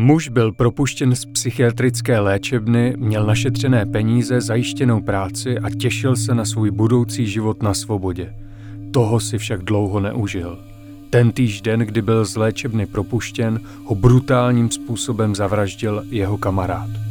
[0.00, 6.44] Muž byl propuštěn z psychiatrické léčebny, měl našetřené peníze, zajištěnou práci a těšil se na
[6.44, 8.34] svůj budoucí život na svobodě.
[8.90, 10.58] Toho si však dlouho neužil.
[11.10, 17.07] Ten týž den, kdy byl z léčebny propuštěn, ho brutálním způsobem zavraždil jeho kamarád.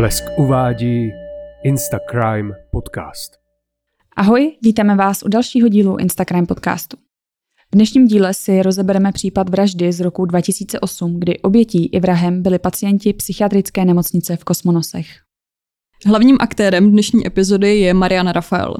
[0.00, 1.10] Blesk uvádí
[1.64, 3.32] Instacrime podcast.
[4.16, 6.96] Ahoj, vítáme vás u dalšího dílu Instacrime podcastu.
[7.72, 12.58] V dnešním díle si rozebereme případ vraždy z roku 2008, kdy obětí i vrahem byli
[12.58, 15.06] pacienti psychiatrické nemocnice v Kosmonosech.
[16.06, 18.76] Hlavním aktérem dnešní epizody je Mariana Rafael.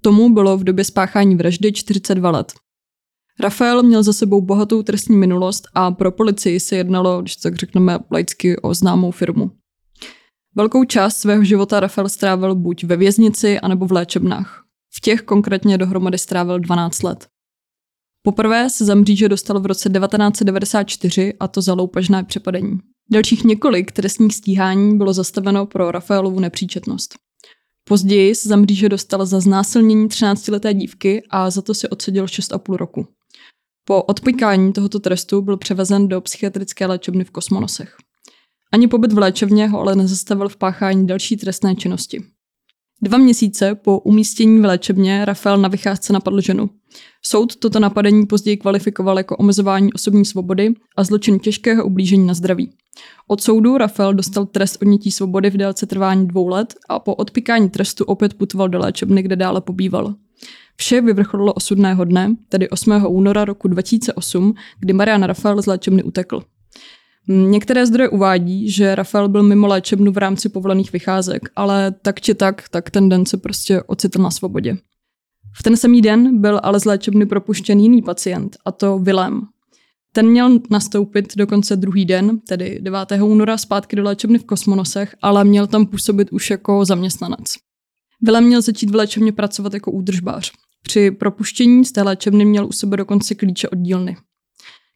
[0.00, 2.52] Tomu bylo v době spáchání vraždy 42 let.
[3.40, 7.98] Rafael měl za sebou bohatou trestní minulost a pro policii se jednalo, když tak řekneme
[8.10, 9.59] laicky, o známou firmu.
[10.56, 14.64] Velkou část svého života Rafael strávil buď ve věznici, anebo v léčebnách.
[14.94, 17.26] V těch konkrétně dohromady strávil 12 let.
[18.22, 22.78] Poprvé se za mříže dostal v roce 1994 a to za loupežné přepadení.
[23.12, 27.14] Dalších několik trestních stíhání bylo zastaveno pro Rafaelovu nepříčetnost.
[27.84, 32.74] Později se za mříže dostal za znásilnění 13-leté dívky a za to si odseděl 6,5
[32.74, 33.06] roku.
[33.84, 37.96] Po odpykání tohoto trestu byl převezen do psychiatrické léčebny v Kosmonosech.
[38.72, 42.22] Ani pobyt v léčebně ho ale nezastavil v páchání další trestné činnosti.
[43.02, 46.70] Dva měsíce po umístění v léčebně Rafael na vycházce napadl ženu.
[47.22, 52.72] Soud toto napadení později kvalifikoval jako omezování osobní svobody a zločin těžkého ublížení na zdraví.
[53.26, 57.70] Od soudu Rafael dostal trest odnětí svobody v délce trvání dvou let a po odpikání
[57.70, 60.14] trestu opět putoval do léčebny, kde dále pobýval.
[60.76, 63.06] Vše vyvrcholilo osudného dne, tedy 8.
[63.06, 66.42] února roku 2008, kdy Marian Rafael z léčebny utekl.
[67.32, 72.34] Některé zdroje uvádí, že Rafael byl mimo léčebnu v rámci povolených vycházek, ale tak či
[72.34, 74.76] tak, tak ten den se prostě ocitl na svobodě.
[75.58, 79.42] V ten samý den byl ale z léčebny propuštěn jiný pacient, a to Vilém.
[80.12, 83.12] Ten měl nastoupit dokonce druhý den, tedy 9.
[83.22, 87.54] února, zpátky do léčebny v Kosmonosech, ale měl tam působit už jako zaměstnanec.
[88.22, 90.52] Vilém měl začít v léčebně pracovat jako údržbář.
[90.82, 94.16] Při propuštění z té léčebny měl u sebe dokonce klíče od dílny.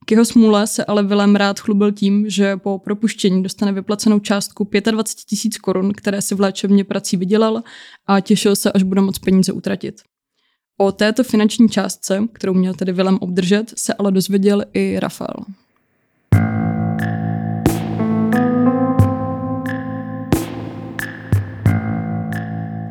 [0.05, 4.69] K jeho smůle se ale Vilém rád chlubil tím, že po propuštění dostane vyplacenou částku
[4.91, 7.63] 25 tisíc korun, které si v léčebně prací vydělal
[8.07, 10.03] a těšil se, až bude moc peníze utratit.
[10.79, 15.45] O této finanční částce, kterou měl tedy Vilém obdržet, se ale dozvěděl i Rafael.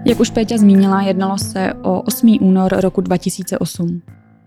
[0.06, 2.38] Jak už Péťa zmínila, jednalo se o 8.
[2.42, 4.02] únor roku 2008.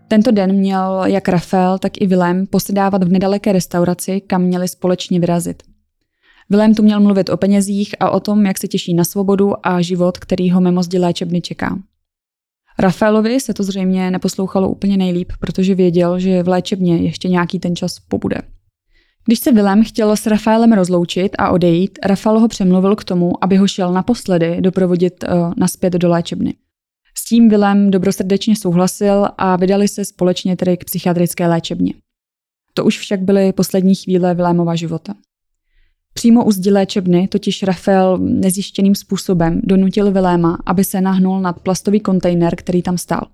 [0.09, 5.21] Tento den měl jak Rafael, tak i Vilém posedávat v nedaleké restauraci, kam měli společně
[5.21, 5.63] vyrazit.
[6.51, 9.81] Vilém tu měl mluvit o penězích a o tom, jak se těší na svobodu a
[9.81, 11.79] život, který ho mimo zdi léčebny čeká.
[12.79, 17.77] Rafaelovi se to zřejmě neposlouchalo úplně nejlíp, protože věděl, že v léčebně ještě nějaký ten
[17.77, 18.37] čas pobude.
[19.25, 23.57] Když se Vilém chtěl s Rafaelem rozloučit a odejít, Rafael ho přemluvil k tomu, aby
[23.57, 26.55] ho šel naposledy doprovodit uh, naspět do léčebny.
[27.29, 31.95] Tím Vilém dobrosrdečně souhlasil a vydali se společně tedy k psychiatrické léčebně.
[32.75, 35.15] To už však byly poslední chvíle Vilémova života.
[36.15, 42.01] Přímo u zdi léčebny totiž Rafael nezjištěným způsobem donutil Viléma, aby se nahnul nad plastový
[42.01, 43.27] kontejner, který tam stál.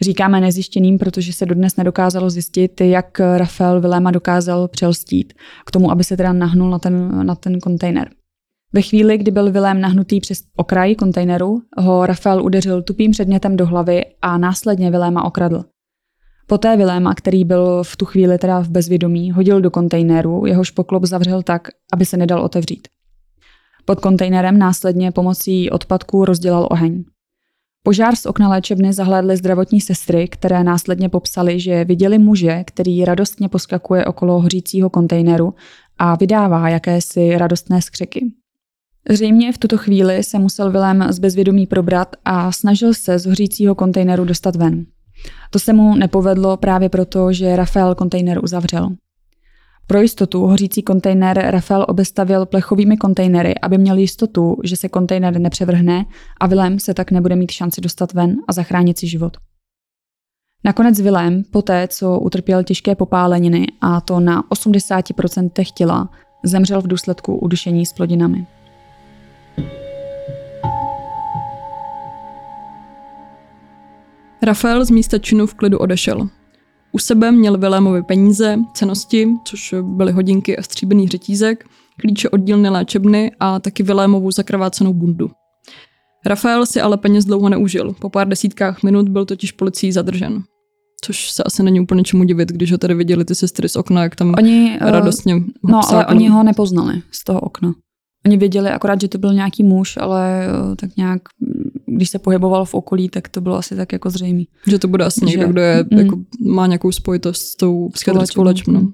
[0.00, 5.32] Říkáme nezjištěným, protože se dodnes nedokázalo zjistit, jak Rafael Viléma dokázal přelstít
[5.66, 8.10] k tomu, aby se teda nahnul na ten, na ten kontejner.
[8.72, 13.66] Ve chvíli, kdy byl Vilém nahnutý přes okraj kontejneru, ho Rafael udeřil tupým předmětem do
[13.66, 15.64] hlavy a následně Viléma okradl.
[16.46, 21.04] Poté Viléma, který byl v tu chvíli teda v bezvědomí, hodil do kontejneru, jehož poklop
[21.04, 22.88] zavřel tak, aby se nedal otevřít.
[23.84, 27.04] Pod kontejnerem následně pomocí odpadků rozdělal oheň.
[27.82, 33.48] Požár z okna léčebny zahlédly zdravotní sestry, které následně popsali, že viděli muže, který radostně
[33.48, 35.54] poskakuje okolo hořícího kontejneru
[35.98, 38.32] a vydává jakési radostné skřeky.
[39.10, 43.74] Zřejmě v tuto chvíli se musel Vilém z bezvědomí probrat a snažil se z hořícího
[43.74, 44.86] kontejneru dostat ven.
[45.50, 48.90] To se mu nepovedlo právě proto, že Rafael kontejner uzavřel.
[49.86, 56.04] Pro jistotu hořící kontejner Rafael obestavil plechovými kontejnery, aby měl jistotu, že se kontejner nepřevrhne
[56.40, 59.36] a Vilém se tak nebude mít šanci dostat ven a zachránit si život.
[60.64, 66.10] Nakonec Vilém, poté co utrpěl těžké popáleniny a to na 80% těla,
[66.44, 68.46] zemřel v důsledku udušení s plodinami.
[74.42, 76.28] Rafael z místa činu v klidu odešel.
[76.92, 81.64] U sebe měl Vilémovi peníze, cenosti, což byly hodinky a stříbený řetízek,
[82.00, 85.30] klíče od dílny léčebny a taky Vilémovu zakrvácenou bundu.
[86.26, 87.94] Rafael si ale peněz dlouho neužil.
[88.00, 90.42] Po pár desítkách minut byl totiž policií zadržen.
[91.04, 94.02] Což se asi není úplně čemu divit, když ho tady viděli ty sestry z okna,
[94.02, 97.74] jak tam oni, radostně uh, No, ale oni ho nepoznali z toho okna.
[98.26, 101.22] Oni věděli akorát, že to byl nějaký muž, ale uh, tak nějak,
[101.96, 104.44] když se pohyboval v okolí, tak to bylo asi tak jako zřejmé.
[104.66, 108.42] Že to bude asi někdo, kdo je, mm, jako, má nějakou spojitost s tou psychiatrickou
[108.42, 108.80] léčbnou.
[108.80, 108.92] Mm.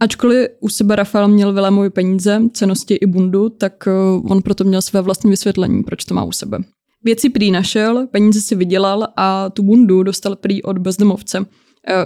[0.00, 4.82] Ačkoliv u sebe Rafael měl Vilémovi peníze, cenosti i bundu, tak uh, on proto měl
[4.82, 6.58] své vlastní vysvětlení, proč to má u sebe.
[7.04, 11.46] Věci prý našel, peníze si vydělal a tu bundu dostal prý od bezdomovce.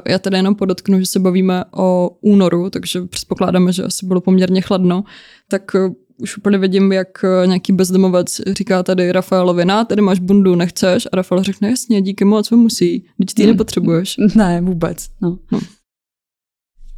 [0.08, 4.60] Já tady jenom podotknu, že se bavíme o únoru, takže předpokládáme, že asi bylo poměrně
[4.60, 5.04] chladno,
[5.48, 10.18] tak uh, už úplně vidím, jak uh, nějaký bezdomovec říká tady Rafaelovi, na, tady máš
[10.18, 11.06] bundu, nechceš?
[11.12, 14.16] A Rafael řekne, jasně, díky moc, musí, teď ty ji nepotřebuješ.
[14.34, 15.38] Ne, vůbec, no.
[15.52, 15.60] no.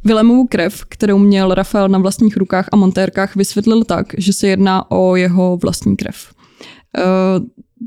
[0.05, 4.91] Vilemovu krev, kterou měl Rafael na vlastních rukách a montérkách, vysvětlil tak, že se jedná
[4.91, 6.33] o jeho vlastní krev.
[6.97, 7.03] Eh,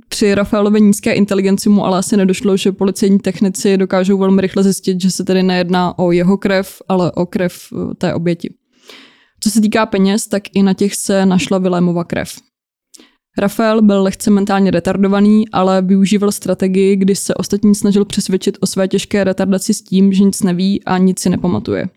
[0.09, 5.01] při Rafaelově nízké inteligenci mu ale asi nedošlo, že policejní technici dokážou velmi rychle zjistit,
[5.01, 8.55] že se tedy nejedná o jeho krev, ale o krev eh, té oběti.
[9.47, 12.29] Co se týká peněz, tak i na těch se našla Vilémova krev.
[13.39, 18.89] Rafael byl lehce mentálně retardovaný, ale využíval strategii, kdy se ostatní snažil přesvědčit o své
[18.89, 21.89] těžké retardaci s tím, že nic neví a nic si nepamatuje.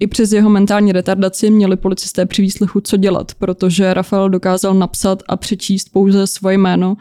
[0.00, 5.22] I přes jeho mentální retardaci měli policisté při výslechu co dělat, protože Rafael dokázal napsat
[5.28, 6.96] a přečíst pouze svoje jméno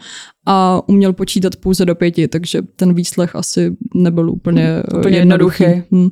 [0.48, 5.64] a uměl počítat pouze do pěti, takže ten výslech asi nebyl úplně, úplně jednoduchý.
[5.64, 5.88] jednoduchý.
[5.92, 6.10] Hmm.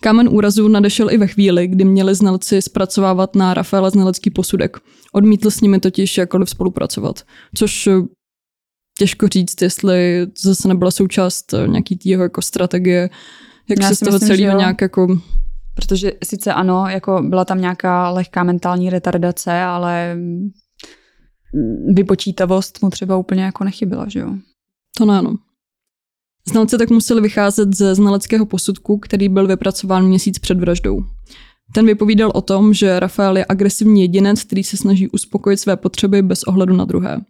[0.00, 4.76] Kámen úrazu nadešel i ve chvíli, kdy měli znalci zpracovávat na Rafaela znalecký posudek.
[5.12, 7.22] Odmítl s nimi totiž jakkoliv spolupracovat,
[7.54, 7.88] což
[8.98, 13.10] těžko říct, jestli zase nebyla součást nějaký jeho jako strategie
[13.68, 15.18] jak Já se z toho myslím, celého nějak jako...
[15.74, 20.18] Protože sice ano, jako byla tam nějaká lehká mentální retardace, ale
[21.94, 24.34] vypočítavost mu třeba úplně jako nechyběla, že jo?
[24.96, 25.36] To ne, no.
[26.48, 31.04] Znalci tak museli vycházet ze znaleckého posudku, který byl vypracován měsíc před vraždou.
[31.72, 36.22] Ten vypovídal o tom, že Rafael je agresivní jedinec, který se snaží uspokojit své potřeby
[36.22, 37.20] bez ohledu na druhé.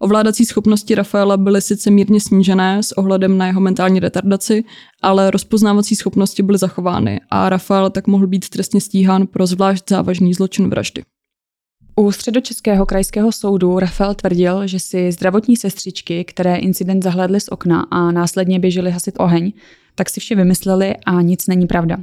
[0.00, 4.64] Ovládací schopnosti Rafaela byly sice mírně snížené s ohledem na jeho mentální retardaci,
[5.02, 10.34] ale rozpoznávací schopnosti byly zachovány a Rafael tak mohl být trestně stíhán pro zvlášť závažný
[10.34, 11.02] zločin vraždy.
[11.96, 17.86] U středočeského krajského soudu Rafael tvrdil, že si zdravotní sestřičky, které incident zahledly z okna
[17.90, 19.52] a následně běžely hasit oheň,
[19.94, 21.98] tak si vše vymysleli a nic není pravda.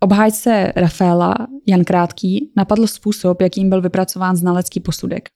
[0.00, 1.34] Obhájce Rafaela,
[1.66, 5.28] Jan Krátký, napadl způsob, jakým byl vypracován znalecký posudek.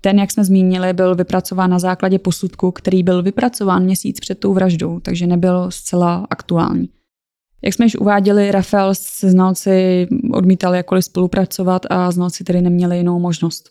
[0.00, 4.54] Ten, jak jsme zmínili, byl vypracován na základě posudku, který byl vypracován měsíc před tou
[4.54, 6.88] vraždou, takže nebyl zcela aktuální.
[7.64, 13.18] Jak jsme již uváděli, Rafael se znalci odmítal jakkoliv spolupracovat a znalci tedy neměli jinou
[13.18, 13.68] možnost.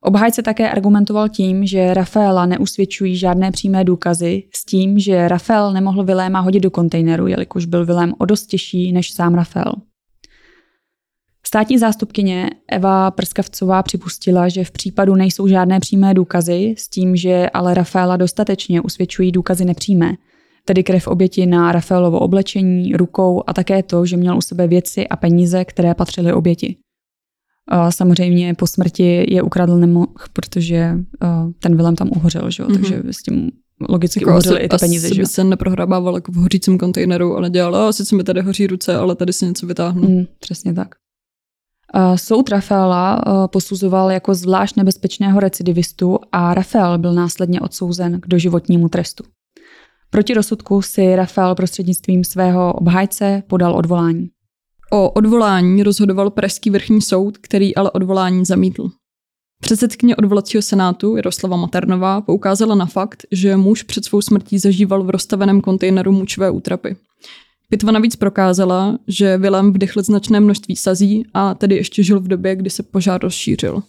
[0.00, 6.04] Obhájce také argumentoval tím, že Rafaela neusvědčují žádné přímé důkazy s tím, že Rafael nemohl
[6.04, 9.72] Viléma hodit do kontejneru, jelikož byl Vilém o dost těžší než sám Rafael.
[11.46, 17.50] Státní zástupkyně Eva Prskavcová připustila, že v případu nejsou žádné přímé důkazy, s tím, že
[17.50, 20.14] ale Rafaela dostatečně usvědčují důkazy nepřímé,
[20.68, 25.08] tedy krev oběti na Rafaelovo oblečení, rukou a také to, že měl u sebe věci
[25.08, 26.76] a peníze, které patřily oběti.
[27.90, 30.98] Samozřejmě po smrti je ukradl nemohl, protože
[31.60, 32.62] ten Vilem tam uhořel, že?
[32.62, 32.74] Mm-hmm.
[32.74, 33.50] takže s tím
[33.88, 35.06] logicky jako uhořily i ty peníze.
[35.06, 35.22] Asi že?
[35.22, 39.16] by se neprohrabával jako v hořícím kontejneru, ale dělal, sice mi tady hoří ruce, ale
[39.16, 40.08] tady si něco vytáhnu.
[40.08, 40.94] Mm, přesně tak.
[42.14, 48.88] Soud Rafaela eh, posuzoval jako zvlášť nebezpečného recidivistu a Rafael byl následně odsouzen k doživotnímu
[48.88, 49.24] trestu.
[50.10, 54.28] Proti rozsudku si Rafael prostřednictvím svého obhájce podal odvolání.
[54.92, 58.90] O odvolání rozhodoval Pražský vrchní soud, který ale odvolání zamítl.
[59.60, 65.10] Předsedkyně odvolacího senátu Jaroslava Maternová poukázala na fakt, že muž před svou smrtí zažíval v
[65.10, 66.96] rozstaveném kontejneru mučové útrapy.
[67.70, 72.56] Pitva navíc prokázala, že Willem vdechl značné množství sazí a tedy ještě žil v době,
[72.56, 73.82] kdy se požár rozšířil.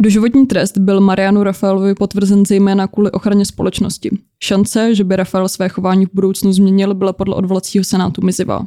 [0.00, 4.10] Doživotní trest byl Marianu Rafaelovi potvrzen zejména kvůli ochraně společnosti.
[4.42, 8.66] Šance, že by Rafael své chování v budoucnu změnil, byla podle odvolacího senátu mizivá.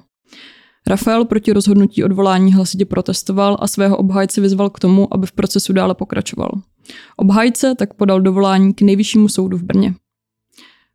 [0.87, 5.73] Rafael proti rozhodnutí odvolání hlasitě protestoval a svého obhájce vyzval k tomu, aby v procesu
[5.73, 6.51] dále pokračoval.
[7.17, 9.95] Obhájce tak podal dovolání k nejvyššímu soudu v Brně.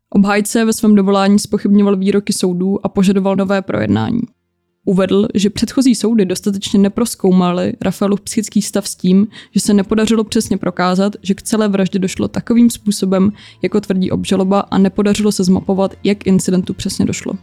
[0.09, 4.21] Obhájce ve svém dovolání spochybňoval výroky soudů a požadoval nové projednání.
[4.85, 10.57] Uvedl, že předchozí soudy dostatečně neproskoumaly Rafaelův psychický stav s tím, že se nepodařilo přesně
[10.57, 15.93] prokázat, že k celé vraždě došlo takovým způsobem, jako tvrdí obžaloba a nepodařilo se zmapovat,
[16.03, 17.33] jak incidentu přesně došlo.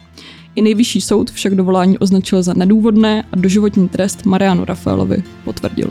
[0.54, 5.90] I nejvyšší soud však dovolání označil za nedůvodné a doživotní trest Marianu Rafaelovi potvrdil.